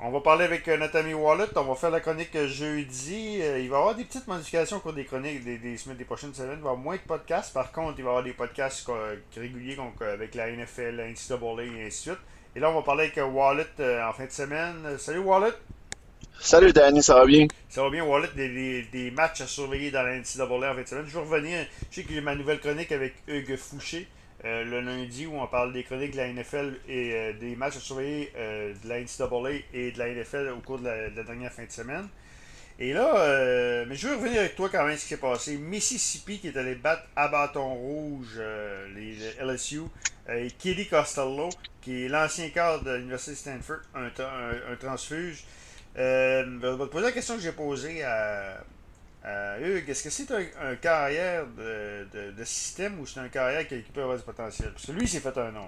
On 0.00 0.10
va 0.10 0.20
parler 0.20 0.44
avec 0.44 0.68
notre 0.68 0.96
ami 0.96 1.12
Wallet. 1.12 1.48
On 1.56 1.62
va 1.62 1.74
faire 1.74 1.90
la 1.90 1.98
chronique 1.98 2.36
jeudi. 2.46 3.40
il 3.40 3.42
va 3.42 3.58
y 3.58 3.64
avoir 3.64 3.96
des 3.96 4.04
petites 4.04 4.28
modifications 4.28 4.76
au 4.76 4.80
cours 4.80 4.92
des 4.92 5.04
chroniques 5.04 5.42
des, 5.42 5.58
des, 5.58 5.76
des 5.76 6.04
prochaines 6.04 6.32
semaines. 6.32 6.58
Il 6.58 6.62
va 6.62 6.68
y 6.68 6.72
avoir 6.72 6.76
moins 6.76 6.94
de 6.94 7.00
podcasts. 7.00 7.52
Par 7.52 7.72
contre, 7.72 7.94
il 7.98 8.04
va 8.04 8.10
y 8.10 8.12
avoir 8.12 8.22
des 8.22 8.32
podcasts 8.32 8.88
réguliers 9.36 9.76
avec 10.00 10.36
la 10.36 10.52
NFL, 10.52 10.96
la 10.96 11.08
NCAA 11.08 11.64
et 11.64 11.86
ainsi 11.86 12.10
de 12.10 12.14
suite. 12.14 12.18
Et 12.54 12.60
là, 12.60 12.70
on 12.70 12.74
va 12.74 12.82
parler 12.82 13.10
avec 13.12 13.16
Wallet 13.16 13.66
en 13.80 14.12
fin 14.12 14.26
de 14.26 14.30
semaine. 14.30 14.76
Salut 14.98 15.18
Wallet! 15.18 15.52
Salut 16.40 16.72
Danny, 16.72 17.02
ça 17.02 17.14
va 17.14 17.26
bien? 17.26 17.48
Ça 17.68 17.82
va 17.82 17.90
bien, 17.90 18.04
Wallet, 18.04 18.28
des, 18.36 18.82
des, 18.84 19.10
matchs 19.10 19.40
à 19.40 19.48
surveiller 19.48 19.90
dans 19.90 20.02
la 20.02 20.16
NCAA 20.16 20.44
en 20.44 20.74
fin 20.74 20.82
de 20.82 20.86
semaine. 20.86 21.04
Je 21.08 21.14
vais 21.14 21.20
revenir, 21.20 21.66
je 21.90 21.96
sais 21.96 22.02
que 22.04 22.14
j'ai 22.14 22.20
ma 22.20 22.36
nouvelle 22.36 22.60
chronique 22.60 22.92
avec 22.92 23.14
Hugues 23.26 23.56
Fouché 23.56 24.06
euh, 24.44 24.64
le 24.64 24.80
lundi 24.80 25.26
où 25.26 25.34
on 25.36 25.46
parle 25.48 25.72
des 25.72 25.82
chroniques 25.82 26.12
de 26.12 26.18
la 26.18 26.32
NFL 26.32 26.78
et 26.88 27.12
euh, 27.12 27.32
des 27.32 27.56
matchs 27.56 27.76
à 27.76 27.80
surveiller 27.80 28.32
euh, 28.36 28.72
de 28.84 28.88
la 28.88 29.00
NCAA 29.00 29.64
et 29.74 29.90
de 29.90 29.98
la 29.98 30.14
NFL 30.14 30.50
au 30.56 30.60
cours 30.60 30.78
de 30.78 30.84
la, 30.84 31.10
dernière 31.24 31.52
fin 31.52 31.64
de 31.64 31.72
semaine. 31.72 32.08
Et 32.78 32.92
là, 32.92 33.84
mais 33.86 33.96
je 33.96 34.06
veux 34.06 34.14
revenir 34.14 34.38
avec 34.38 34.54
toi 34.54 34.68
quand 34.68 34.86
même 34.86 34.96
ce 34.96 35.02
qui 35.02 35.08
s'est 35.08 35.16
passé. 35.16 35.56
Mississippi 35.56 36.38
qui 36.38 36.46
est 36.46 36.56
allé 36.56 36.76
battre 36.76 37.02
à 37.16 37.26
bâton 37.26 37.74
rouge 37.74 38.40
les, 38.94 39.16
LSU 39.40 39.80
et 40.28 40.48
Kelly 40.52 40.86
Costello, 40.86 41.48
qui 41.80 42.04
est 42.04 42.08
l'ancien 42.08 42.50
cadre 42.50 42.84
de 42.84 42.92
l'Université 42.92 43.32
de 43.32 43.36
Stanford, 43.36 43.80
un, 43.96 44.06
un 44.06 44.76
transfuge. 44.76 45.42
Je 45.96 46.44
vais 46.44 46.84
te 46.86 46.90
poser 46.92 47.06
la 47.06 47.10
question 47.10 47.34
que 47.34 47.42
j'ai 47.42 47.50
posée 47.50 48.04
à, 48.04 48.62
Hugues. 49.60 49.88
Est-ce 49.88 50.04
que 50.04 50.10
c'est 50.10 50.30
un, 50.32 50.74
carrière 50.76 51.44
de, 51.46 52.44
système 52.44 53.00
ou 53.00 53.06
c'est 53.06 53.20
un 53.20 53.28
carrière 53.28 53.66
qui, 53.66 53.76
peut 53.92 54.02
avoir 54.02 54.16
du 54.16 54.22
potentiel? 54.22 54.72
Parce 54.72 54.86
que 54.86 54.92
lui, 54.92 55.02
il 55.02 55.08
s'est 55.08 55.20
fait 55.20 55.36
un 55.38 55.50
nom. 55.50 55.66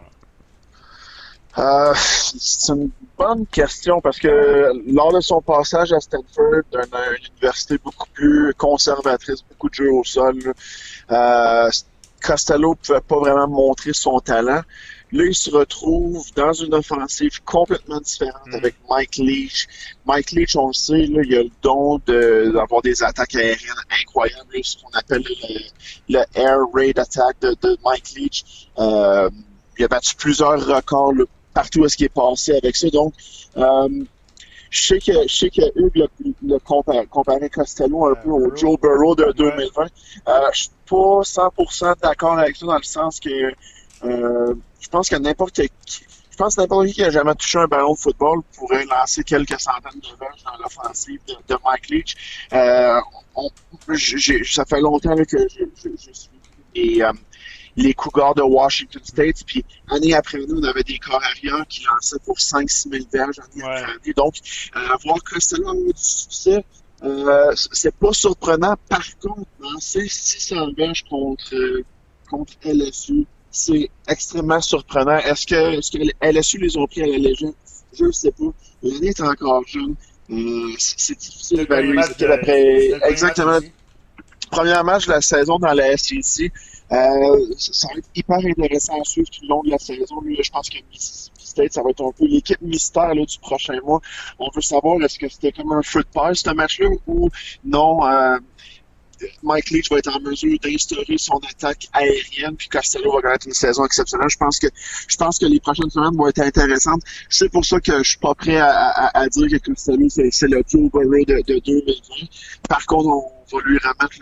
Euh, 1.58 1.92
c'est 1.96 2.72
une 2.72 2.90
bonne 3.18 3.44
question 3.46 4.00
parce 4.00 4.20
que 4.20 4.72
lors 4.86 5.12
de 5.12 5.20
son 5.20 5.42
passage 5.42 5.92
à 5.92 5.98
Stanford, 5.98 6.62
une 6.72 7.26
université 7.34 7.76
beaucoup 7.82 8.08
plus 8.12 8.54
conservatrice, 8.54 9.42
beaucoup 9.42 9.68
de 9.68 9.74
jeux 9.74 9.90
au 9.90 10.04
sol, 10.04 10.36
euh, 11.10 11.70
Costello 12.22 12.70
ne 12.70 12.74
pouvait 12.74 13.00
pas 13.00 13.18
vraiment 13.18 13.48
montrer 13.48 13.92
son 13.92 14.20
talent. 14.20 14.62
Là, 15.12 15.24
il 15.24 15.34
se 15.34 15.50
retrouve 15.50 16.24
dans 16.36 16.52
une 16.52 16.74
offensive 16.74 17.42
complètement 17.44 18.00
différente 18.00 18.46
mm. 18.46 18.54
avec 18.54 18.76
Mike 18.88 19.16
Leach. 19.16 19.66
Mike 20.06 20.30
Leach, 20.32 20.56
on 20.56 20.68
le 20.68 20.72
sait, 20.72 21.06
là, 21.06 21.22
il 21.24 21.34
a 21.36 21.42
le 21.42 21.50
don 21.62 21.98
d'avoir 22.06 22.82
des 22.82 23.02
attaques 23.02 23.34
aériennes 23.34 23.72
incroyables, 24.02 24.46
ce 24.62 24.76
qu'on 24.76 24.90
appelle 24.90 25.24
le, 26.08 26.18
air 26.34 26.58
raid 26.72 26.98
attack 26.98 27.40
de, 27.40 27.78
Mike 27.84 28.10
Leach. 28.16 28.68
Euh, 28.78 29.30
il 29.78 29.84
a 29.84 29.88
battu 29.88 30.14
plusieurs 30.14 30.64
records 30.66 31.26
partout 31.54 31.80
où 31.80 31.84
est-ce 31.86 31.96
qu'il 31.96 32.06
est 32.06 32.08
passé 32.10 32.52
avec 32.52 32.76
ça. 32.76 32.88
Donc, 32.90 33.14
euh, 33.56 34.04
je 34.70 34.82
sais 34.82 35.00
que 35.00 35.12
je 35.26 35.36
sais 35.36 35.50
que 35.50 35.62
Hugues 35.74 36.06
l'a 36.46 36.58
comparé, 36.60 37.50
Costello 37.50 38.06
un 38.06 38.14
peu 38.14 38.30
au 38.30 38.54
Joe 38.56 38.78
Burrow 38.80 39.16
de 39.16 39.32
2020. 39.32 39.82
Euh, 40.28 40.32
je 40.52 40.60
suis 40.60 40.70
pas 40.88 41.22
100% 41.22 41.94
d'accord 42.00 42.38
avec 42.38 42.56
ça 42.56 42.66
dans 42.66 42.76
le 42.76 42.82
sens 42.82 43.18
que 43.18 43.52
euh, 44.04 44.54
je 44.80 44.88
pense 44.88 45.08
que 45.08 45.16
n'importe 45.16 45.62
qui, 45.84 46.04
je 46.30 46.36
pense 46.36 46.56
n'importe 46.56 46.86
qui 46.88 46.94
qui 46.94 47.04
a 47.04 47.10
jamais 47.10 47.34
touché 47.34 47.58
un 47.58 47.66
ballon 47.66 47.92
de 47.92 47.98
football 47.98 48.42
pourrait 48.56 48.84
lancer 48.86 49.22
quelques 49.24 49.60
centaines 49.60 50.00
de 50.00 50.18
verges 50.18 50.42
dans 50.44 50.56
l'offensive 50.62 51.20
de, 51.26 51.56
Mike 51.64 51.88
Leach. 51.90 52.16
Euh, 52.52 53.00
ça 54.44 54.64
fait 54.64 54.80
longtemps 54.80 55.16
que 55.16 55.38
je, 55.48 55.64
je, 55.84 56.12
suis 56.12 56.30
les, 56.74 57.02
euh, 57.02 57.12
les 57.76 57.94
Cougars 57.94 58.34
de 58.34 58.42
Washington 58.42 59.02
State, 59.04 59.44
puis 59.46 59.64
année 59.88 60.14
après 60.14 60.38
année, 60.38 60.52
on 60.52 60.62
avait 60.64 60.82
des 60.82 60.98
corps 60.98 61.22
arrière 61.22 61.64
qui 61.68 61.84
lançaient 61.84 62.18
pour 62.24 62.38
5-6 62.38 62.90
000 62.90 63.04
verges 63.12 63.38
année 63.38 63.62
après 63.62 63.92
année. 63.92 64.12
Donc, 64.16 64.34
euh, 64.76 64.80
voir 65.04 65.22
Costello 65.24 65.68
avoir 65.68 65.74
du 65.74 65.92
succès, 65.94 66.64
euh, 67.02 67.52
c'est 67.54 67.94
pas 67.94 68.12
surprenant. 68.12 68.76
Par 68.88 69.04
contre, 69.18 69.48
lancer 69.60 70.06
600 70.08 70.72
verges 70.76 71.04
contre, 71.08 71.54
contre 72.28 72.52
LSU, 72.64 73.26
c'est 73.50 73.90
extrêmement 74.08 74.60
surprenant. 74.60 75.18
Est-ce 75.18 75.46
que, 75.46 75.78
est-ce 75.78 75.90
que 75.90 75.98
LSU 76.20 76.58
les 76.58 76.76
ont 76.76 76.86
pris 76.86 77.02
à 77.02 77.06
la 77.06 77.18
légende? 77.18 77.54
Je 77.92 78.04
ne 78.04 78.12
sais 78.12 78.30
pas. 78.30 78.44
L'année 78.82 79.08
est 79.08 79.20
encore 79.20 79.66
jeune. 79.66 79.94
Euh, 80.30 80.72
c'est 80.78 81.18
difficile 81.18 81.58
d'évaluer. 81.58 82.00
Exactement. 83.08 83.58
Premier 84.50 84.82
match 84.84 85.06
de 85.06 85.12
la 85.12 85.20
saison 85.20 85.58
dans 85.58 85.72
la 85.72 85.96
SEC. 85.96 86.52
Euh, 86.92 87.54
ça 87.56 87.88
va 87.88 87.98
être 87.98 88.08
hyper 88.16 88.38
intéressant 88.38 89.00
à 89.00 89.04
suivre 89.04 89.28
tout 89.30 89.42
le 89.42 89.48
long 89.48 89.62
de 89.62 89.70
la 89.70 89.78
saison. 89.78 90.16
je 90.26 90.50
pense 90.50 90.68
que 90.68 90.78
Mississippi 90.90 91.46
State, 91.46 91.72
ça 91.72 91.82
va 91.82 91.90
être 91.90 92.04
un 92.04 92.10
peu 92.10 92.26
l'équipe 92.26 92.60
mystère 92.60 93.14
là, 93.14 93.24
du 93.24 93.38
prochain 93.38 93.78
mois. 93.84 94.00
On 94.40 94.48
veut 94.54 94.60
savoir 94.60 95.00
est-ce 95.02 95.18
que 95.18 95.28
c'était 95.28 95.52
comme 95.52 95.72
un 95.72 95.82
feu 95.82 96.00
de 96.00 96.08
paille, 96.12 96.34
ce 96.34 96.50
match-là, 96.50 96.88
ou 97.06 97.28
non. 97.64 98.04
Euh, 98.06 98.38
Mike 99.42 99.70
Leach 99.70 99.90
va 99.90 99.98
être 99.98 100.14
en 100.14 100.20
mesure 100.20 100.58
d'instaurer 100.62 101.16
son 101.18 101.38
attaque 101.48 101.88
aérienne, 101.92 102.56
puis 102.56 102.68
Costello 102.68 103.12
va 103.12 103.22
connaître 103.22 103.46
une 103.46 103.54
saison 103.54 103.84
exceptionnelle. 103.84 104.28
Je 104.30 104.36
pense 104.36 104.58
que 104.58 104.66
je 105.08 105.16
pense 105.16 105.38
que 105.38 105.46
les 105.46 105.60
prochaines 105.60 105.90
semaines 105.90 106.16
vont 106.16 106.28
être 106.28 106.40
intéressantes. 106.40 107.02
C'est 107.28 107.50
pour 107.50 107.64
ça 107.64 107.80
que 107.80 107.98
je 107.98 108.10
suis 108.10 108.18
pas 108.18 108.34
prêt 108.34 108.58
à, 108.58 109.26
dire 109.30 109.48
que 109.60 109.70
Costello, 109.70 110.08
c'est 110.08 110.48
le 110.48 110.62
Joe 110.68 110.90
Burrow 110.90 111.24
de, 111.24 111.42
de, 111.46 111.60
2020. 111.64 112.26
Par 112.68 112.84
contre, 112.86 113.08
on 113.08 113.56
va 113.56 113.62
lui 113.64 113.78
remettre 113.78 114.16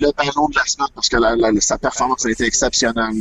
le, 0.00 0.12
ballon 0.12 0.48
de 0.48 0.56
la 0.56 0.64
semaine 0.66 0.88
parce 0.94 1.08
que 1.08 1.16
sa 1.60 1.78
performance 1.78 2.26
a 2.26 2.30
été 2.30 2.44
exceptionnelle 2.44 3.14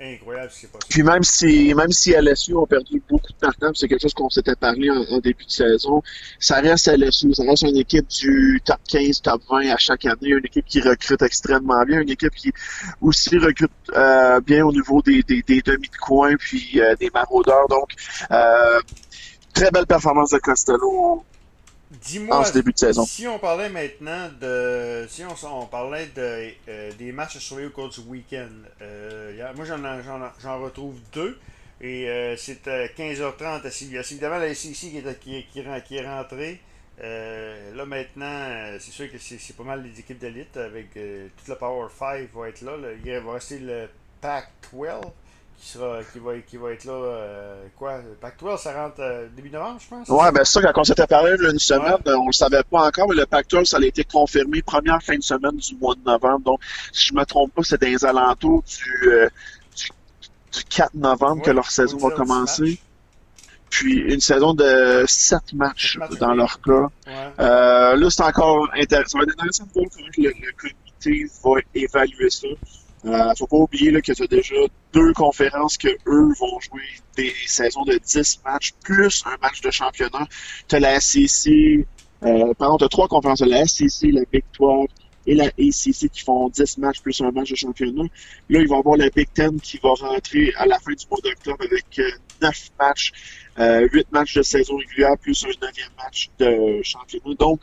incroyable 0.00 0.50
Puis 0.88 1.02
même 1.02 1.22
si, 1.22 1.74
même 1.74 1.90
si 1.90 2.12
LSU 2.12 2.54
ont 2.54 2.66
perdu 2.66 3.02
beaucoup 3.08 3.32
de 3.32 3.38
partants, 3.38 3.72
c'est 3.74 3.88
quelque 3.88 4.02
chose 4.02 4.14
qu'on 4.14 4.28
s'était 4.28 4.54
parlé 4.54 4.90
en, 4.90 5.18
début 5.18 5.44
de 5.44 5.50
saison, 5.50 6.02
ça 6.38 6.56
reste 6.56 6.88
LSU, 6.88 7.32
ça 7.34 7.44
reste 7.44 7.62
une 7.62 7.76
équipe 7.76 8.06
du 8.08 8.60
top 8.64 8.78
15, 8.88 9.22
top 9.22 9.42
20 9.50 9.70
à 9.70 9.76
chaque 9.76 10.04
année, 10.04 10.30
une 10.30 10.44
équipe 10.44 10.66
qui 10.66 10.80
recrute 10.80 11.22
extrêmement 11.22 11.82
bien, 11.84 12.00
une 12.02 12.10
équipe 12.10 12.34
qui 12.34 12.52
aussi 13.00 13.38
recrute 13.38 13.70
euh, 13.94 14.40
bien 14.40 14.64
au 14.66 14.72
niveau 14.72 15.00
des, 15.02 15.22
des, 15.22 15.42
des 15.42 15.62
demi 15.62 15.88
de 15.88 16.36
puis 16.36 16.80
euh, 16.80 16.94
des 16.96 17.10
maraudeurs. 17.12 17.66
Donc, 17.68 17.90
euh, 18.30 18.80
très 19.54 19.70
belle 19.70 19.86
performance 19.86 20.30
de 20.30 20.38
Costello 20.38 21.24
Dis-moi, 22.02 22.44
si 23.06 23.26
on 23.26 23.38
parlait 23.38 23.68
maintenant 23.68 24.28
de. 24.40 25.06
Si 25.08 25.22
on, 25.24 25.66
parlait 25.66 26.06
de, 26.14 26.50
euh, 26.68 26.92
des 26.98 27.12
matchs 27.12 27.36
à 27.36 27.40
surveiller 27.40 27.68
au 27.68 27.72
cours 27.72 27.88
du 27.88 28.00
week-end, 28.00 28.48
euh, 28.82 29.52
moi 29.54 29.64
j'en 29.64 30.62
retrouve 30.62 30.98
deux. 31.12 31.38
Et 31.80 32.08
euh, 32.08 32.36
c'est 32.36 32.66
à 32.68 32.86
15h30 32.86 33.66
à 33.66 33.70
CBS. 33.70 34.12
Évidemment, 34.12 34.38
la 34.38 34.54
SEC 34.54 34.72
qui 34.72 34.98
est, 34.98 35.20
qui, 35.20 35.44
qui, 35.52 35.62
qui 35.86 35.96
est 35.96 36.06
rentrée. 36.06 36.60
là 36.98 37.84
maintenant, 37.86 38.76
c'est 38.78 38.92
sûr 38.92 39.10
que 39.10 39.18
c'est 39.18 39.56
pas 39.56 39.64
mal 39.64 39.82
les 39.82 40.00
équipes 40.00 40.18
d'élite 40.18 40.56
avec 40.56 40.92
toute 40.94 41.48
la 41.48 41.56
Power 41.56 41.88
5 41.96 42.28
va 42.34 42.48
être 42.48 42.62
là, 42.62 42.72
Il 43.04 43.12
va 43.12 43.32
rester 43.34 43.58
le 43.58 43.88
Pac 44.20 44.48
12 44.72 44.86
qui, 45.58 45.68
sera, 45.68 46.00
qui, 46.12 46.18
va, 46.18 46.38
qui 46.38 46.56
va 46.56 46.72
être 46.72 46.84
là, 46.84 46.92
euh, 46.92 47.66
quoi, 47.76 48.00
Pac-12, 48.20 48.58
ça 48.58 48.74
rentre 48.74 49.00
euh, 49.00 49.26
début 49.34 49.50
novembre, 49.50 49.80
je 49.82 49.88
pense? 49.88 50.08
Ouais, 50.08 50.30
ben 50.32 50.44
ça, 50.44 50.60
quand 50.60 50.80
on 50.80 50.84
s'était 50.84 51.06
parlé 51.06 51.34
une 51.50 51.58
semaine, 51.58 51.96
on 52.06 52.22
ne 52.22 52.26
le 52.26 52.32
savait 52.32 52.62
pas 52.70 52.86
encore, 52.86 53.08
mais 53.08 53.16
le 53.16 53.26
Pac-12, 53.26 53.64
ça 53.64 53.78
a 53.78 53.84
été 53.84 54.04
confirmé 54.04 54.62
première 54.62 55.02
fin 55.02 55.16
de 55.16 55.22
semaine 55.22 55.56
du 55.56 55.74
mois 55.76 55.94
de 55.94 56.00
novembre. 56.04 56.40
Donc, 56.40 56.60
si 56.92 57.06
je 57.06 57.14
ne 57.14 57.20
me 57.20 57.24
trompe 57.24 57.52
pas, 57.54 57.62
c'est 57.62 57.80
dans 57.80 57.88
les 57.88 58.04
alentours 58.04 58.62
du, 58.64 59.08
euh, 59.08 59.28
du, 60.52 60.64
4 60.64 60.94
novembre 60.94 61.42
que 61.42 61.50
leur 61.50 61.70
saison 61.70 61.96
va 61.98 62.10
commencer. 62.10 62.78
Puis 63.68 63.98
une 64.12 64.20
saison 64.20 64.54
de 64.54 65.04
7 65.06 65.52
matchs, 65.54 65.98
dans 66.20 66.34
leur 66.34 66.60
cas. 66.60 66.88
là, 67.38 68.10
c'est 68.10 68.22
encore 68.22 68.68
intéressant. 68.74 69.18
Ça 69.18 69.18
va 69.18 69.24
être 69.24 69.32
intéressant 69.32 69.64
de 69.64 69.72
voir 69.72 69.86
comment 69.94 70.08
le, 70.16 70.28
le 70.28 70.52
comité 70.52 71.30
va 71.42 71.60
évaluer 71.74 72.30
ça. 72.30 72.48
Euh, 73.06 73.34
faut 73.38 73.46
pas 73.46 73.56
oublier 73.56 73.90
là, 73.90 74.00
que 74.00 74.12
tu 74.12 74.22
as 74.22 74.26
déjà 74.26 74.54
deux 74.92 75.12
conférences 75.12 75.78
que 75.78 75.88
eux 75.88 76.32
vont 76.40 76.60
jouer 76.60 76.82
des 77.16 77.32
saisons 77.46 77.84
de 77.84 77.98
10 78.04 78.40
matchs 78.44 78.72
plus 78.82 79.22
un 79.26 79.36
match 79.40 79.60
de 79.60 79.70
championnat. 79.70 80.26
Tu 80.68 80.74
as 80.74 80.80
la 80.80 80.98
SEC, 80.98 81.86
euh, 82.24 82.52
pardon, 82.58 82.78
tu 82.78 82.84
as 82.84 82.88
trois 82.88 83.06
conférences, 83.06 83.40
la 83.42 83.64
SEC, 83.66 84.10
la 84.12 84.22
Big 84.32 84.44
12 84.58 84.88
et 85.26 85.34
la 85.34 85.46
ACC 85.46 86.08
qui 86.10 86.22
font 86.24 86.48
10 86.48 86.78
matchs 86.78 87.00
plus 87.00 87.20
un 87.20 87.30
match 87.30 87.50
de 87.50 87.56
championnat. 87.56 88.04
Là, 88.48 88.60
ils 88.60 88.68
vont 88.68 88.78
avoir 88.78 88.96
la 88.96 89.08
Big 89.10 89.28
Ten 89.32 89.60
qui 89.60 89.78
va 89.82 89.90
rentrer 89.90 90.52
à 90.56 90.66
la 90.66 90.78
fin 90.78 90.92
du 90.92 91.04
mois 91.10 91.20
d'octobre 91.22 91.64
avec 91.64 91.84
9 91.98 92.10
euh, 92.42 92.50
matchs, 92.78 93.12
euh, 93.58 93.88
8 93.92 94.12
matchs 94.12 94.34
de 94.34 94.42
saison 94.42 94.76
régulière 94.76 95.16
plus 95.20 95.44
un 95.44 95.48
9 95.48 95.70
match 95.96 96.30
de 96.38 96.80
championnat. 96.82 97.34
Donc, 97.38 97.60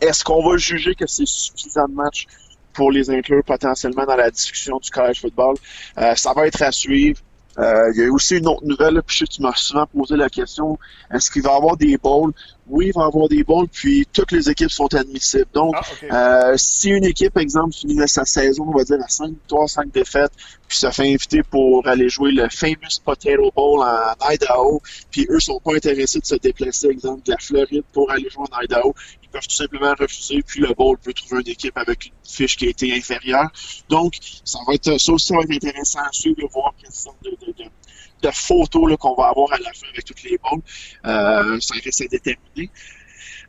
est-ce 0.00 0.22
qu'on 0.24 0.48
va 0.48 0.56
juger 0.56 0.94
que 0.94 1.06
c'est 1.06 1.26
suffisant 1.26 1.88
de 1.88 1.94
matchs 1.94 2.26
pour 2.72 2.92
les 2.92 3.10
inclure 3.10 3.42
potentiellement 3.44 4.04
dans 4.04 4.16
la 4.16 4.30
discussion 4.30 4.78
du 4.78 4.90
college 4.90 5.20
football. 5.20 5.56
Euh, 5.98 6.14
ça 6.14 6.32
va 6.32 6.46
être 6.46 6.62
à 6.62 6.72
suivre. 6.72 7.20
Euh, 7.58 7.90
il 7.94 8.02
y 8.02 8.06
a 8.06 8.12
aussi 8.12 8.36
une 8.36 8.46
autre 8.46 8.64
nouvelle, 8.64 9.02
puis 9.04 9.16
je 9.16 9.18
sais 9.18 9.24
que 9.24 9.32
tu 9.32 9.42
m'as 9.42 9.54
souvent 9.56 9.86
posé 9.86 10.16
la 10.16 10.28
question, 10.30 10.78
est-ce 11.12 11.28
qu'il 11.28 11.42
va 11.42 11.54
y 11.54 11.56
avoir 11.56 11.76
des 11.76 11.96
bowls? 11.96 12.32
Oui, 12.68 12.86
il 12.88 12.92
va 12.92 13.02
y 13.02 13.04
avoir 13.06 13.28
des 13.28 13.42
bowls, 13.42 13.66
puis 13.66 14.06
toutes 14.12 14.30
les 14.30 14.48
équipes 14.48 14.70
sont 14.70 14.94
admissibles. 14.94 15.48
Donc, 15.52 15.74
ah, 16.10 16.50
euh, 16.50 16.54
si 16.56 16.90
une 16.90 17.04
équipe, 17.04 17.36
exemple, 17.36 17.74
finit 17.74 17.98
sa 18.06 18.24
saison, 18.24 18.66
on 18.68 18.76
va 18.76 18.84
dire, 18.84 18.98
à 19.02 19.08
5 19.08 19.30
victoires, 19.30 19.68
5 19.68 19.90
défaites, 19.90 20.30
puis 20.68 20.78
se 20.78 20.88
fait 20.90 21.12
inviter 21.12 21.42
pour 21.42 21.84
aller 21.88 22.08
jouer 22.08 22.30
le 22.30 22.48
famous 22.48 23.00
Potato 23.04 23.50
Bowl 23.56 23.80
en 23.80 24.30
Idaho, 24.30 24.80
puis 25.10 25.26
eux 25.28 25.40
sont 25.40 25.58
pas 25.58 25.74
intéressés 25.74 26.20
de 26.20 26.26
se 26.26 26.36
déplacer, 26.36 26.88
exemple, 26.88 27.24
de 27.24 27.32
la 27.32 27.38
Floride 27.38 27.84
pour 27.92 28.08
aller 28.12 28.28
jouer 28.30 28.44
en 28.52 28.62
Idaho, 28.62 28.94
ils 29.28 29.32
peuvent 29.32 29.46
tout 29.46 29.54
simplement 29.54 29.94
refuser, 29.98 30.42
puis 30.42 30.60
le 30.60 30.72
bowl 30.74 30.96
peut 30.98 31.12
trouver 31.12 31.42
une 31.42 31.52
équipe 31.52 31.76
avec 31.76 32.06
une 32.06 32.12
fiche 32.24 32.56
qui 32.56 32.66
a 32.66 32.70
été 32.70 32.94
inférieure. 32.94 33.48
Donc, 33.88 34.14
ça 34.44 34.58
va 34.66 34.74
être, 34.74 34.98
ça 34.98 35.12
aussi 35.12 35.32
va 35.32 35.40
être 35.40 35.52
intéressant 35.52 36.00
à 36.00 36.12
suivre, 36.12 36.36
de 36.36 36.46
voir 36.52 36.72
quelle 36.80 36.92
sorte 36.92 37.22
de, 37.22 37.30
de, 37.30 37.64
de, 38.22 38.30
photos 38.32 38.96
qu'on 38.98 39.14
va 39.14 39.28
avoir 39.28 39.52
à 39.52 39.58
la 39.58 39.72
fin 39.72 39.86
avec 39.92 40.04
toutes 40.04 40.22
les 40.22 40.38
bowls. 40.38 40.62
Euh, 41.04 41.58
ça 41.60 41.74
reste 41.84 42.02
à 42.02 42.06
déterminer. 42.06 42.70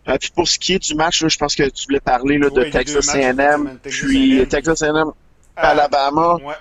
Euh, 0.08 0.18
puis 0.20 0.32
pour 0.36 0.48
ce 0.48 0.60
qui 0.60 0.74
est 0.74 0.80
du 0.80 0.96
match, 0.96 1.26
je 1.26 1.38
pense 1.38 1.56
que 1.56 1.64
tu 1.70 1.86
voulais 1.86 2.00
parler 2.00 2.38
là, 2.38 2.50
de 2.50 2.64
Texas 2.66 3.10
A&M, 3.10 3.80
puis 3.82 4.46
Texas 4.48 4.82
A&M, 4.82 5.12
Alabama. 5.56 6.36
Ouais, 6.36 6.56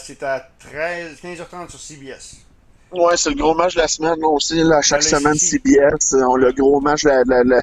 c'est 0.00 0.22
à 0.22 0.48
13, 0.58 1.18
15h30 1.22 1.70
sur 1.70 1.80
CBS. 1.80 2.44
Ouais, 2.92 3.16
c'est 3.16 3.30
le 3.30 3.36
gros 3.36 3.54
match 3.54 3.74
de 3.74 3.80
la 3.80 3.88
semaine 3.88 4.22
aussi. 4.22 4.62
Là, 4.62 4.80
chaque 4.82 5.02
semaine, 5.02 5.34
CBS, 5.34 6.14
on 6.14 6.36
le 6.36 6.52
gros 6.52 6.80
match 6.80 7.02
de 7.02 7.08
la, 7.08 7.42
la, 7.44 7.62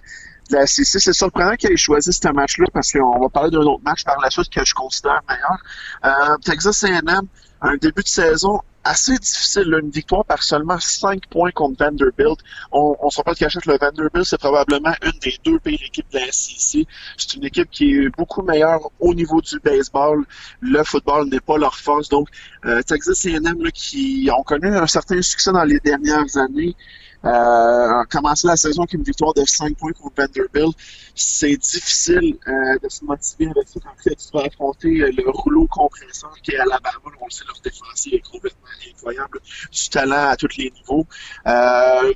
la 0.52 0.68
CC. 0.68 1.00
C'est 1.00 1.14
surprenant 1.14 1.56
qu'il 1.56 1.72
ait 1.72 1.78
choisi 1.78 2.12
ce 2.12 2.28
match-là 2.28 2.66
parce 2.74 2.92
qu'on 2.92 3.20
va 3.20 3.30
parler 3.30 3.52
d'un 3.52 3.60
autre 3.60 3.84
match 3.84 4.04
par 4.04 4.20
la 4.22 4.30
suite 4.30 4.50
que 4.50 4.64
je 4.66 4.74
considère 4.74 5.22
meilleur. 5.28 5.58
Euh, 6.06 6.38
Texas 6.44 6.84
A&M, 6.84 7.22
un 7.62 7.76
début 7.78 8.04
de 8.04 8.08
saison 8.08 8.62
assez 8.84 9.18
difficile. 9.18 9.78
Une 9.82 9.90
victoire 9.90 10.26
par 10.26 10.42
seulement 10.44 10.80
5 10.80 11.28
points 11.28 11.52
contre 11.52 11.84
Vanderbilt. 11.84 12.40
On, 12.72 12.96
on 13.00 13.10
se 13.10 13.22
cacher 13.22 13.60
que 13.60 13.70
le 13.70 13.78
Vanderbilt, 13.78 14.26
c'est 14.26 14.40
probablement 14.40 14.94
une 15.04 15.20
des 15.22 15.38
deux 15.44 15.60
pires 15.60 15.80
équipes 15.86 16.12
de 16.12 16.20
la 16.20 16.32
SEC. 16.32 16.88
C'est 17.18 17.34
une 17.36 17.46
équipe 17.46 17.70
qui 17.70 17.96
est 17.96 18.10
beaucoup 18.18 18.42
meilleure 18.42 18.82
au 19.00 19.14
niveau 19.14 19.42
du 19.42 19.60
baseball. 19.60 20.26
Le 20.62 20.84
football 20.84 21.30
n'est 21.30 21.40
pas 21.40 21.58
leur 21.58 21.76
force. 21.76 22.10
Donc, 22.10 22.30
euh, 22.66 22.82
Texas 22.82 23.26
A&M, 23.26 23.72
qui 23.74 24.30
ont 24.36 24.44
connu 24.44 24.68
un 24.68 24.88
certain 24.88 25.22
succès 25.22 25.52
dans 25.52 25.64
les 25.64 25.80
dernières 25.80 26.38
années, 26.38 26.76
euh, 27.24 28.04
commencer 28.10 28.48
la 28.48 28.56
saison 28.56 28.82
avec 28.84 28.94
une 28.94 29.04
victoire 29.04 29.34
de 29.34 29.44
5 29.46 29.78
points 29.78 29.92
contre 29.94 30.16
Vanderbilt, 30.18 30.76
c'est 31.14 31.56
difficile 31.56 32.38
euh, 32.48 32.78
de 32.82 32.90
se 32.90 33.06
motiver 33.06 33.52
avec 33.52 33.68
ça 33.68 33.80
quand 33.84 33.92
tu 34.04 34.32
vas 34.34 34.46
affronter 34.46 35.02
euh, 35.02 35.12
le 35.16 35.30
rouleau 35.30 35.68
compresseur 35.68 36.34
qui 36.42 36.52
est 36.52 36.58
à 36.58 36.64
Alabama. 36.64 36.98
On 37.06 37.26
le 37.26 37.32
sait, 37.32 37.44
leur 37.46 37.60
défensive 37.64 38.14
est 38.16 38.32
complètement 38.32 38.68
incroyable, 38.90 39.40
du 39.72 39.90
talent 39.90 40.30
à 40.30 40.36
tous 40.36 40.58
les 40.58 40.72
niveaux. 40.72 41.06
Euh, 41.48 42.14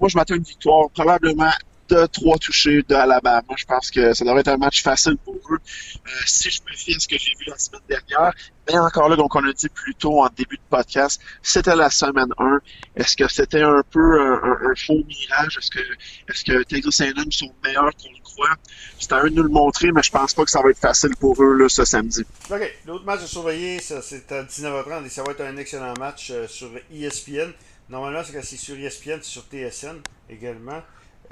moi, 0.00 0.08
je 0.08 0.16
m'attends 0.16 0.34
à 0.34 0.36
une 0.38 0.42
victoire 0.42 0.90
probablement 0.90 1.50
de 1.88 2.06
trois 2.06 2.38
touchés 2.38 2.82
de 2.88 2.94
Alabama. 2.94 3.42
Je 3.56 3.64
pense 3.64 3.90
que 3.90 4.14
ça 4.14 4.24
devrait 4.24 4.40
être 4.40 4.48
un 4.48 4.56
match 4.56 4.82
facile 4.82 5.16
pour 5.18 5.34
eux. 5.34 5.58
Euh, 5.58 6.10
si 6.26 6.50
je 6.50 6.60
me 6.68 6.74
fie 6.74 6.94
à 6.94 6.98
ce 6.98 7.08
que 7.08 7.18
j'ai 7.18 7.32
vu 7.38 7.46
la 7.46 7.58
semaine 7.58 7.82
dernière, 7.88 8.32
mais 8.68 8.78
encore 8.78 9.08
là, 9.08 9.16
donc 9.16 9.34
on 9.34 9.48
a 9.48 9.52
dit 9.52 9.68
plus 9.68 9.94
tôt 9.94 10.22
en 10.22 10.28
début 10.36 10.56
de 10.56 10.62
podcast, 10.68 11.20
c'était 11.42 11.76
la 11.76 11.90
semaine 11.90 12.32
1. 12.38 12.60
Est-ce 12.96 13.16
que 13.16 13.28
c'était 13.28 13.62
un 13.62 13.82
peu 13.90 14.20
un, 14.20 14.74
faux 14.76 15.02
mirage? 15.06 15.58
Est-ce 15.58 15.70
que 15.70 15.80
est-ce 16.28 16.44
que 16.44 16.62
Texas 16.64 17.00
A&M 17.00 17.30
sont 17.30 17.52
meilleurs 17.64 17.92
qu'on 17.96 18.10
le 18.10 18.22
croit? 18.22 18.56
C'est 18.98 19.12
à 19.12 19.22
eux 19.22 19.30
de 19.30 19.36
nous 19.36 19.44
le 19.44 19.50
montrer, 19.50 19.92
mais 19.92 20.02
je 20.02 20.10
pense 20.10 20.34
pas 20.34 20.44
que 20.44 20.50
ça 20.50 20.62
va 20.62 20.70
être 20.70 20.80
facile 20.80 21.14
pour 21.20 21.40
eux 21.42 21.56
là, 21.56 21.68
ce 21.68 21.84
samedi. 21.84 22.24
OK. 22.50 22.74
L'autre 22.86 23.04
match 23.04 23.22
à 23.22 23.26
surveiller, 23.26 23.80
c'est 23.80 24.32
à 24.32 24.42
19h30 24.42 25.06
et 25.06 25.08
ça 25.08 25.22
va 25.22 25.32
être 25.32 25.42
un 25.42 25.56
excellent 25.56 25.94
match 25.98 26.30
euh, 26.30 26.48
sur 26.48 26.70
ESPN. 26.92 27.52
Normalement, 27.88 28.22
c'est 28.24 28.56
sur 28.56 28.76
ESPN, 28.76 29.18
c'est 29.22 29.30
sur 29.30 29.42
TSN 29.42 30.00
également. 30.28 30.82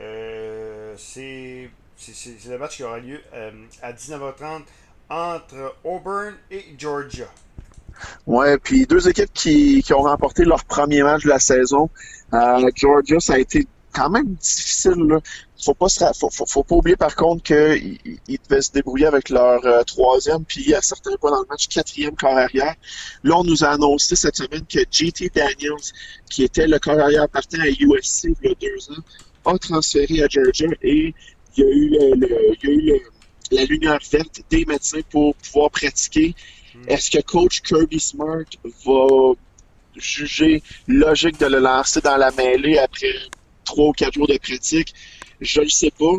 Euh, 0.01 0.95
c'est 0.97 1.71
le 2.49 2.59
match 2.59 2.77
qui 2.77 2.83
aura 2.83 2.99
lieu 2.99 3.21
euh, 3.33 3.51
à 3.83 3.93
19h30 3.93 4.63
entre 5.09 5.77
Auburn 5.85 6.35
et 6.51 6.65
Georgia. 6.79 7.27
Ouais, 8.27 8.59
puis 8.59 8.87
deux 8.87 9.09
équipes 9.09 9.33
qui, 9.33 9.85
ont 9.95 10.03
remporté 10.03 10.45
leur 10.45 10.65
premier 10.65 11.03
match 11.03 11.23
de 11.25 11.29
la 11.29 11.39
saison. 11.39 11.89
Euh, 12.33 12.71
Georgia, 12.75 13.21
ça 13.21 13.35
a 13.35 13.39
été 13.39 13.67
quand 13.93 14.11
même 14.11 14.35
difficile. 14.35 15.05
Là. 15.09 15.21
Faut 15.65 15.75
pas 15.75 15.87
faut, 15.89 16.65
pas 16.65 16.75
oublier 16.75 16.97
par 16.97 17.15
contre 17.15 17.45
qu'ils 17.45 17.99
ils 18.27 18.39
devaient 18.49 18.61
se 18.61 18.73
débrouiller 18.73 19.07
avec 19.07 19.31
leur 19.31 19.63
troisième, 19.87 20.45
puis 20.45 20.75
à 20.75 20.83
certains 20.83 21.17
points 21.17 21.31
dans 21.31 21.41
le 21.41 21.47
match, 21.49 21.69
quatrième 21.69 22.17
corps 22.17 22.37
arrière. 22.37 22.75
Là, 23.23 23.37
on 23.39 23.45
nous 23.45 23.65
a 23.65 23.69
annoncé 23.69 24.17
cette 24.17 24.37
semaine 24.37 24.67
que 24.67 24.81
JT 24.91 25.31
Daniels, 25.35 25.77
qui 26.29 26.43
était 26.43 26.67
le 26.67 26.79
corps 26.79 26.99
arrière 26.99 27.29
partant 27.29 27.61
à 27.61 27.69
USC 27.69 28.25
il 28.43 28.49
y 28.49 28.53
a 28.53 28.55
deux 28.61 28.93
ans, 28.93 29.03
a 29.45 29.59
transféré 29.59 30.23
à 30.23 30.29
Georgia 30.29 30.69
et 30.83 31.15
il 31.57 31.65
y 31.65 31.67
a 31.67 31.71
eu, 31.71 31.89
le, 31.91 32.57
il 32.63 32.85
y 32.87 32.93
a 32.93 32.97
eu 32.97 33.01
la 33.51 33.65
lumière 33.65 33.99
verte 34.11 34.43
des 34.51 34.65
médecins 34.65 35.01
pour 35.11 35.35
pouvoir 35.37 35.71
pratiquer. 35.71 36.35
Hmm. 36.75 36.89
Est-ce 36.89 37.11
que 37.11 37.23
coach 37.23 37.61
Kirby 37.63 38.01
Smart 38.01 38.45
va 38.85 39.35
juger 39.97 40.63
logique 40.89 41.39
de 41.39 41.47
le 41.47 41.61
lancer 41.61 42.01
dans 42.01 42.17
la 42.17 42.31
mêlée 42.33 42.79
après 42.79 43.13
trois 43.65 43.89
ou 43.89 43.93
quatre 43.93 44.15
jours 44.15 44.27
de 44.27 44.39
pratique? 44.39 44.93
Je 45.41 45.61
ne 45.61 45.69
sais 45.69 45.91
pas. 45.91 46.15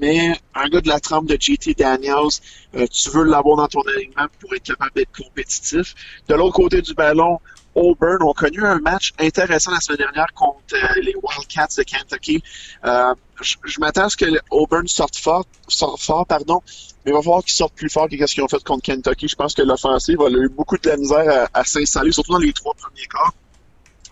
Mais 0.00 0.32
un 0.54 0.68
gars 0.68 0.80
de 0.80 0.88
la 0.88 0.98
trempe 0.98 1.26
de 1.26 1.36
JT 1.38 1.74
Daniels, 1.74 2.40
euh, 2.74 2.86
tu 2.86 3.10
veux 3.10 3.24
l'avoir 3.24 3.56
dans 3.56 3.68
ton 3.68 3.82
alignement 3.82 4.26
pour 4.40 4.54
être 4.54 4.62
capable 4.62 4.92
d'être 4.94 5.12
compétitif. 5.12 5.94
De 6.26 6.34
l'autre 6.34 6.54
côté 6.54 6.80
du 6.80 6.94
ballon, 6.94 7.38
Auburn 7.74 8.22
ont 8.22 8.32
connu 8.32 8.64
un 8.64 8.78
match 8.78 9.12
intéressant 9.18 9.72
la 9.72 9.80
semaine 9.80 9.98
dernière 9.98 10.32
contre 10.34 10.74
euh, 10.74 11.00
les 11.02 11.14
Wildcats 11.22 11.76
de 11.78 11.82
Kentucky. 11.82 12.42
Euh, 12.84 13.14
je, 13.40 13.80
m'attends 13.80 14.04
à 14.04 14.08
ce 14.08 14.16
que 14.16 14.26
Auburn 14.50 14.86
sorte 14.86 15.16
fort, 15.16 15.44
sorte 15.68 16.00
fort 16.00 16.26
pardon, 16.26 16.60
mais 17.04 17.10
il 17.10 17.14
va 17.14 17.20
falloir 17.20 17.42
qu'ils 17.42 17.54
sortent 17.54 17.74
plus 17.74 17.88
fort 17.88 18.08
que 18.08 18.26
ce 18.26 18.34
qu'ils 18.34 18.44
ont 18.44 18.48
fait 18.48 18.62
contre 18.62 18.82
Kentucky. 18.82 19.28
Je 19.28 19.36
pense 19.36 19.54
que 19.54 19.62
l'offensive 19.62 20.20
a 20.20 20.28
eu 20.28 20.48
beaucoup 20.48 20.78
de 20.78 20.88
la 20.88 20.96
misère 20.96 21.48
à, 21.52 21.60
à 21.60 21.64
s'installer, 21.64 22.12
surtout 22.12 22.32
dans 22.32 22.38
les 22.38 22.52
trois 22.52 22.74
premiers 22.74 23.06
quarts. 23.06 23.32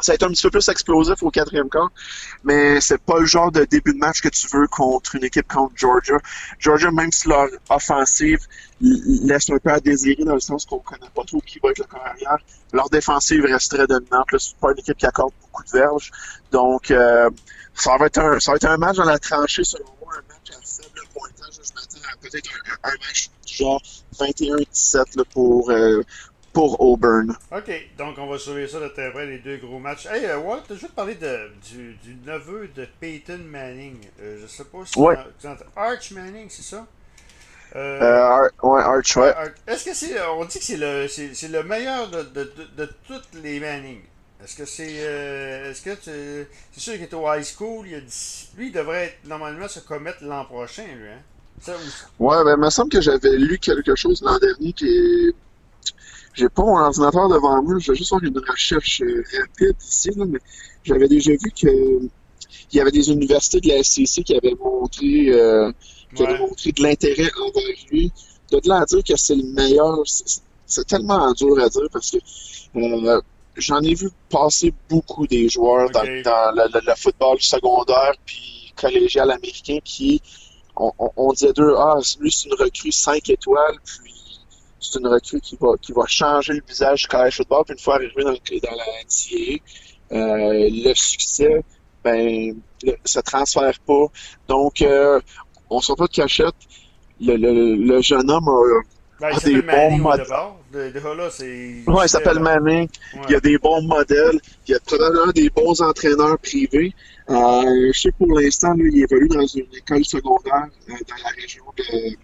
Ça 0.02 0.12
a 0.12 0.14
été 0.16 0.24
un 0.24 0.28
petit 0.28 0.42
peu 0.42 0.50
plus 0.50 0.68
explosif 0.68 1.22
au 1.22 1.30
quatrième 1.30 1.70
quart, 1.70 1.90
mais 2.44 2.80
c'est 2.80 3.00
pas 3.00 3.20
le 3.20 3.26
genre 3.26 3.52
de 3.52 3.64
début 3.64 3.94
de 3.94 3.98
match 3.98 4.20
que 4.20 4.28
tu 4.28 4.46
veux 4.48 4.66
contre 4.66 5.14
une 5.14 5.24
équipe 5.24 5.46
contre 5.46 5.72
Georgia. 5.76 6.18
Georgia, 6.58 6.90
même 6.90 7.12
si 7.12 7.28
leur 7.28 7.46
offensive 7.70 8.40
laisse 8.80 9.48
un 9.50 9.58
peu 9.58 9.70
à 9.70 9.80
désirer 9.80 10.24
dans 10.24 10.34
le 10.34 10.40
sens 10.40 10.66
qu'on 10.66 10.80
connaît 10.80 11.06
pas 11.14 11.22
trop 11.24 11.40
qui 11.40 11.60
va 11.60 11.70
être 11.70 11.78
le 11.78 11.84
corps 11.84 12.04
arrière, 12.04 12.38
leur 12.72 12.90
défensive 12.90 13.44
resterait 13.44 13.86
dominante. 13.86 14.26
C'est 14.38 14.56
pas 14.56 14.72
une 14.72 14.78
équipe 14.78 14.96
qui 14.96 15.06
accorde 15.06 15.32
beaucoup 15.40 15.62
de 15.64 15.70
verges. 15.70 16.10
Donc, 16.50 16.90
euh, 16.90 17.30
ça, 17.74 17.96
va 17.96 18.06
être 18.06 18.18
un, 18.18 18.40
ça 18.40 18.52
va 18.52 18.56
être 18.56 18.66
un 18.66 18.76
match 18.76 18.96
dans 18.96 19.04
la 19.04 19.18
tranchée, 19.18 19.64
selon 19.64 19.86
moi, 20.00 20.12
un 20.14 20.32
match 20.32 20.50
à 20.50 20.82
faible 20.82 21.00
pointage. 21.14 21.54
Je 21.54 21.74
m'attends 21.74 22.18
peut-être 22.20 22.50
un, 22.82 22.90
match 22.90 23.30
du 23.46 23.54
genre 23.54 23.82
21-17 24.18 25.24
pour, 25.32 25.70
euh, 25.70 26.02
pour 26.52 26.80
Auburn. 26.80 27.34
OK, 27.50 27.70
donc 27.96 28.16
on 28.18 28.26
va 28.26 28.38
sauver 28.38 28.68
ça 28.68 28.80
de 28.80 28.88
très 28.88 29.10
près, 29.10 29.26
les 29.26 29.38
deux 29.38 29.56
gros 29.56 29.78
matchs. 29.78 30.06
Hey, 30.06 30.26
euh, 30.26 30.38
Walt, 30.38 30.62
je 30.68 30.74
veux 30.74 30.88
te 30.88 30.92
parler 30.92 31.14
de, 31.14 31.50
du, 31.70 31.94
du, 31.94 32.16
neveu 32.26 32.68
de 32.74 32.86
Peyton 33.00 33.40
Manning. 33.46 33.96
Euh, 34.20 34.38
je 34.42 34.46
sais 34.46 34.64
pas 34.64 34.78
si 34.84 34.98
ouais. 34.98 35.16
Arch 35.76 36.10
Manning, 36.12 36.46
c'est 36.48 36.62
ça? 36.62 36.86
Euh, 37.74 38.00
euh 38.02 38.48
ouais, 38.62 38.82
Arch, 38.82 39.16
ouais. 39.16 39.34
Est-ce 39.66 39.84
que 39.84 39.94
c'est. 39.94 40.20
On 40.28 40.44
dit 40.44 40.58
que 40.58 40.64
c'est 40.64 40.76
le, 40.76 41.08
c'est, 41.08 41.48
le 41.48 41.62
meilleur 41.62 42.10
de, 42.10 42.22
de, 42.22 42.44
de, 42.44 42.84
de 42.84 42.90
toutes 43.06 43.34
les 43.42 43.58
Manning. 43.58 44.00
Est-ce 44.44 44.56
que 44.56 44.64
c'est. 44.66 44.92
Est-ce 44.92 45.82
que 45.82 45.94
tu. 45.94 46.46
C'est 46.72 46.80
sûr 46.80 46.92
qu'il 46.94 47.02
est 47.02 47.14
au 47.14 47.32
high 47.32 47.44
school. 47.44 47.86
Il 47.86 47.94
a 47.94 48.00
dit, 48.00 48.50
lui, 48.58 48.66
il 48.66 48.72
devrait 48.72 49.04
être, 49.04 49.26
normalement 49.26 49.68
se 49.68 49.80
commettre 49.80 50.22
l'an 50.22 50.44
prochain, 50.44 50.84
lui, 50.84 51.08
hein? 51.08 51.22
Ça, 51.60 51.76
Ouais, 52.18 52.44
ben, 52.44 52.56
il 52.56 52.60
me 52.60 52.70
semble 52.70 52.90
que 52.90 53.00
j'avais 53.00 53.36
lu 53.36 53.58
quelque 53.58 53.94
chose 53.94 54.20
l'an 54.22 54.38
dernier 54.38 54.72
qui 54.72 54.86
est 54.86 55.34
j'ai 56.34 56.48
pas 56.48 56.62
mon 56.62 56.78
ordinateur 56.78 57.28
devant 57.28 57.62
moi, 57.62 57.78
je 57.78 57.92
vais 57.92 57.98
juste 57.98 58.10
faire 58.10 58.22
une 58.22 58.38
recherche 58.38 59.02
euh, 59.02 59.22
rapide 59.38 59.76
ici, 59.80 60.10
là, 60.16 60.24
mais 60.26 60.38
j'avais 60.84 61.08
déjà 61.08 61.32
vu 61.32 61.50
que 61.50 62.08
il 62.72 62.78
y 62.78 62.80
avait 62.80 62.90
des 62.90 63.10
universités 63.10 63.60
de 63.60 63.68
la 63.68 63.82
SEC 63.82 64.24
qui 64.24 64.34
avaient 64.34 64.54
montré, 64.58 65.28
euh, 65.28 65.70
qui 66.14 66.22
avaient 66.22 66.38
montré 66.38 66.72
de 66.72 66.82
l'intérêt 66.82 67.30
envers 67.38 67.76
lui. 67.90 68.10
De 68.50 68.60
là 68.64 68.80
à 68.80 68.84
dire 68.86 69.02
que 69.04 69.16
c'est 69.16 69.34
le 69.34 69.44
meilleur, 69.44 69.98
c'est 70.66 70.86
tellement 70.86 71.32
dur 71.32 71.58
à 71.58 71.68
dire 71.68 71.88
parce 71.92 72.10
que 72.10 72.18
euh, 72.76 73.20
j'en 73.56 73.80
ai 73.80 73.94
vu 73.94 74.10
passer 74.30 74.72
beaucoup 74.88 75.26
des 75.26 75.48
joueurs 75.48 75.90
dans, 75.90 76.02
dans 76.22 76.52
le, 76.54 76.94
football 76.96 77.40
secondaire 77.40 78.14
puis 78.24 78.72
collégial 78.76 79.30
américain 79.30 79.78
qui 79.84 80.20
on, 80.76 80.92
on, 80.98 81.10
on 81.16 81.32
disait 81.32 81.52
d'eux, 81.52 81.74
ah, 81.76 81.98
lui 82.20 82.32
c'est 82.32 82.48
une 82.48 82.54
recrue 82.54 82.92
5 82.92 83.28
étoiles, 83.28 83.76
puis 83.84 84.14
c'est 84.82 84.98
une 84.98 85.06
recrue 85.06 85.40
qui 85.40 85.56
va, 85.60 85.68
qui 85.80 85.92
va 85.92 86.04
changer 86.06 86.54
le 86.54 86.62
visage 86.66 87.02
du 87.02 87.08
college 87.08 87.36
football. 87.36 87.64
Puis 87.64 87.74
une 87.74 87.80
fois 87.80 87.94
arrivé 87.94 88.24
dans, 88.24 88.32
dans 88.32 88.76
la 88.76 88.84
NCAA, 89.04 89.58
euh, 90.12 90.68
le 90.70 90.94
succès, 90.94 91.64
ben, 92.04 92.54
le, 92.82 92.92
se 93.04 93.20
transfère 93.20 93.78
pas. 93.86 94.06
Donc, 94.48 94.82
euh, 94.82 95.20
on 95.70 95.80
sort 95.80 95.96
pas 95.96 96.06
de 96.06 96.12
cachette. 96.12 96.54
Le, 97.20 97.36
le, 97.36 97.76
le, 97.76 98.02
jeune 98.02 98.28
homme 98.30 98.48
a 98.48 98.82
Ben, 99.20 99.36
a 99.36 99.40
des 99.40 99.62
bons 99.62 99.98
modèles. 99.98 100.26
De- 100.72 100.78
là. 100.80 101.94
Ouais, 101.94 102.06
il 102.06 102.08
s'appelle 102.08 102.40
Manning. 102.40 102.88
Ouais. 103.14 103.20
Il 103.28 103.32
y 103.32 103.36
a 103.36 103.40
des 103.40 103.58
bons 103.58 103.82
modèles. 103.82 104.40
Il 104.66 104.72
y 104.72 104.74
a 104.74 104.80
probablement 104.80 105.32
des 105.32 105.48
bons 105.50 105.80
entraîneurs 105.80 106.38
privés. 106.38 106.92
Euh, 107.30 107.90
je 107.92 108.00
sais 108.00 108.12
pour 108.12 108.36
l'instant, 108.38 108.74
il 108.76 109.02
évolue 109.02 109.28
dans 109.28 109.46
une 109.46 109.66
école 109.76 110.04
secondaire 110.04 110.66
euh, 110.90 110.94
dans 111.08 111.22
la 111.22 111.30
région 111.40 111.64
de, 111.78 112.16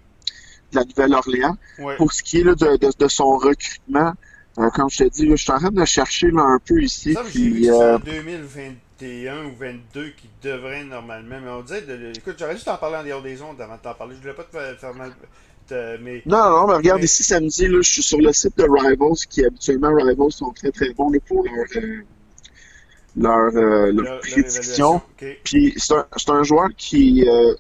de 0.73 0.77
la 0.77 0.85
Nouvelle-Orléans. 0.85 1.57
Ouais. 1.79 1.97
Pour 1.97 2.13
ce 2.13 2.23
qui 2.23 2.41
est 2.41 2.45
là, 2.45 2.55
de, 2.55 2.77
de, 2.77 2.91
de 2.99 3.09
son 3.09 3.37
recrutement, 3.39 4.13
euh, 4.59 4.71
comme 4.71 4.91
je 4.91 5.05
te 5.05 5.09
dis, 5.09 5.27
là, 5.27 5.37
je 5.37 5.43
suis 5.43 5.53
en 5.53 5.59
train 5.59 5.71
de 5.71 5.85
chercher 5.85 6.31
là, 6.31 6.43
un 6.43 6.59
peu 6.59 6.83
ici. 6.83 7.15
Ça, 7.15 7.23
vu 7.23 7.31
Puis, 7.31 7.61
que 7.63 7.67
c'est 7.67 7.71
euh, 7.73 7.97
en 7.97 7.99
2021 8.01 9.45
ou 9.45 9.51
2022 9.59 10.09
qui 10.11 10.29
devrait 10.43 10.85
normalement. 10.85 11.39
Mais 11.43 11.51
on 11.51 11.63
disait, 11.63 11.83
de, 11.83 12.13
écoute, 12.17 12.37
j'aurais 12.39 12.55
dû 12.57 12.63
t'en 12.65 12.77
parler 12.77 12.97
en 12.97 13.05
dehors 13.05 13.23
des 13.23 13.41
ondes 13.43 13.61
avant 13.61 13.77
de 13.77 13.81
t'en 13.83 13.95
parler. 13.95 14.15
Je 14.17 14.21
voulais 14.21 14.35
pas 14.35 14.45
te 14.45 14.51
faire- 14.79 14.95
mal. 14.95 15.13
te- 15.69 15.99
mais 15.99 16.23
Non, 16.27 16.39
non, 16.39 16.61
non, 16.63 16.67
mais 16.69 16.75
regarde 16.75 16.99
Mais- 17.01 17.05
ici 17.05 17.23
samedi, 17.23 17.69
là, 17.69 17.79
je 17.83 17.91
suis 17.93 18.03
sur 18.03 18.19
le 18.19 18.33
site 18.33 18.57
de 18.59 18.65
Rivals, 18.65 19.15
qui 19.29 19.45
habituellement 19.45 19.95
Rivals 19.95 20.33
sont 20.33 20.51
très 20.53 20.71
très 20.73 20.93
bons 20.95 21.13
pour 21.29 21.45
leur, 21.45 21.55
euh, 21.77 22.03
leur, 23.19 23.55
euh, 23.55 23.93
leur 23.93 24.21
prédiction. 24.21 25.01
Puis 25.45 25.75
c'est 25.77 26.31
un, 26.31 26.43
joueur 26.43 26.69
qui 26.77 27.29
euh, 27.29 27.55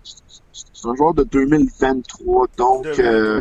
c'est 0.52 0.86
un 0.86 0.94
joueur 0.94 1.14
de 1.14 1.24
2023, 1.24 2.46
donc 2.56 2.86
euh, 2.98 3.40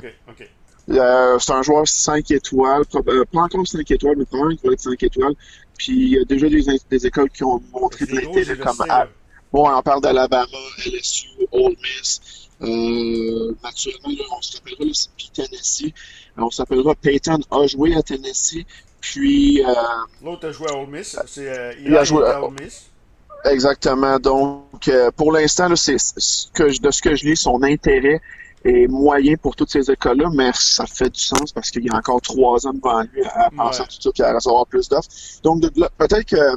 c'est 0.88 1.52
un 1.52 1.62
joueur 1.62 1.88
5 1.88 2.32
étoiles, 2.32 2.86
pas, 2.86 3.42
encore 3.42 3.68
5 3.68 3.92
étoiles, 3.92 4.16
mais 4.18 4.26
probablement 4.26 4.56
qu'il 4.58 4.70
va 4.70 4.74
être 4.74 4.82
5 4.82 5.04
étoiles. 5.04 5.36
Puis 5.78 5.94
il 5.94 6.10
y 6.10 6.20
a 6.20 6.24
déjà 6.26 6.48
des, 6.50 7.06
écoles 7.06 7.30
qui 7.30 7.44
ont 7.44 7.62
montré 7.72 8.06
de 8.06 8.16
l'intérêt 8.16 8.58
comme 8.58 8.82
à-. 8.90 9.08
Bon, 9.52 9.70
on 9.70 9.82
parle 9.82 10.02
d'Alabama, 10.02 10.46
LSU, 10.86 11.30
Ole 11.52 11.76
Miss. 11.82 12.50
Euh, 12.62 13.54
naturellement, 13.64 14.10
là, 14.10 14.26
on 14.36 14.42
s'appellera 14.42 14.84
Tennessee. 15.34 15.94
On 16.38 16.50
s'appellera 16.50 16.96
Peyton 16.96 17.40
a 17.52 17.68
joué 17.68 17.96
à 17.96 18.02
Tennessee. 18.02 18.66
Puis, 19.01 19.63
euh, 19.63 19.74
L'autre 20.24 20.48
a 20.50 20.51
joué 20.51 20.68
à 20.70 20.75
Ole 20.75 20.88
Miss. 20.89 21.18
Euh, 21.38 21.74
Il 21.86 21.96
a 21.96 22.04
joué 22.04 22.25
à- 22.27 22.44
Ole 22.44 22.54
Miss. 22.60 22.88
exactement. 23.46 24.20
Donc, 24.20 24.88
euh, 24.88 25.12
pour 25.16 25.32
l'instant, 25.32 25.74
c'est 25.75 25.98
c'est 25.98 26.20
ce 26.20 26.48
que 26.51 26.70
je- 26.70 26.82
de 26.82 26.92
ce 26.92 27.01
que 27.01 27.16
je 27.16 27.25
lis, 27.25 27.38
son 27.38 27.62
intérêt 27.63 28.20
est 28.66 28.88
moyen 28.88 29.36
pour 29.38 29.56
toutes 29.56 29.72
ces 29.72 29.89
écoles-là, 29.89 30.30
mais 30.34 30.51
ça 30.54 30.86
fait 30.88 31.10
du 31.10 31.20
sens 31.22 31.51
parce 31.54 31.70
qu'il 31.72 31.86
y 31.86 31.89
a 31.89 31.96
encore 31.96 32.22
trois 32.22 32.66
ans 32.68 32.74
devant 32.74 33.01
lui 33.13 33.24
à 33.24 33.50
penser 33.56 33.80
Ouais. 33.82 33.86
à 33.86 33.88
tout 33.88 34.01
ça 34.01 34.10
puis 34.13 34.24
à 34.24 34.34
recevoir 34.34 34.66
plus 34.68 34.89
d'offres. 34.89 35.08
Donc, 35.44 35.62
peut-être 35.98 36.25
que 36.25 36.36
euh, 36.36 36.56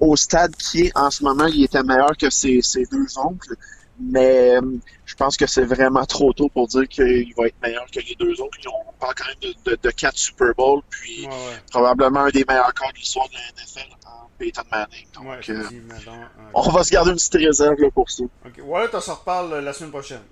au 0.00 0.14
stade 0.14 0.54
qui 0.56 0.82
est 0.86 0.92
en 0.96 1.10
ce 1.10 1.24
moment, 1.24 1.46
il 1.46 1.64
était 1.64 1.82
meilleur 1.82 2.16
que 2.16 2.30
ses, 2.30 2.60
ses 2.62 2.84
deux 2.84 3.06
oncles, 3.16 3.54
mais 4.00 4.56
euh, 4.56 4.60
je 5.04 5.14
pense 5.14 5.36
que 5.36 5.46
c'est 5.46 5.64
vraiment 5.64 6.04
trop 6.06 6.32
tôt 6.32 6.48
pour 6.48 6.66
dire 6.68 6.86
qu'il 6.88 7.32
va 7.36 7.46
être 7.46 7.60
meilleur 7.62 7.86
que 7.92 8.00
les 8.00 8.14
deux 8.18 8.40
autres. 8.40 8.58
On 8.88 8.92
parle 8.98 9.14
quand 9.16 9.26
même 9.26 9.52
de, 9.64 9.70
de, 9.72 9.78
de 9.82 9.90
quatre 9.90 10.16
Super 10.16 10.52
Bowls, 10.56 10.82
puis 10.90 11.26
Ouais, 11.26 11.32
ouais. 11.32 11.62
probablement 11.70 12.20
un 12.20 12.30
des 12.30 12.44
meilleurs 12.48 12.72
corps 12.74 12.92
de 12.92 12.98
l'histoire 12.98 13.28
de 13.28 13.34
la 13.34 13.40
NFL 13.62 13.92
en 14.06 14.28
Peyton 14.38 14.62
Manning. 14.70 15.06
Donc, 15.14 15.24
Ouais, 15.24 15.40
euh, 15.50 16.12
on 16.54 16.70
va 16.70 16.84
se 16.84 16.90
garder 16.90 17.10
une 17.10 17.16
petite 17.16 17.34
réserve 17.34 17.76
là, 17.80 17.90
pour 17.90 18.10
ça. 18.10 18.24
Wallet, 18.62 18.90
on 18.92 19.00
s'en 19.00 19.14
reparle 19.14 19.58
la 19.64 19.72
semaine 19.72 19.90
prochaine. 19.90 20.22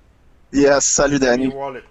Yes, 0.53 0.85
salut 0.85 1.19
Danny. 1.19 1.49
Wallet. 1.49 1.83